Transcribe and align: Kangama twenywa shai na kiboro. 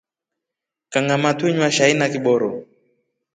Kangama 0.91 1.29
twenywa 1.37 1.69
shai 1.75 1.93
na 1.99 2.07
kiboro. 2.13 2.49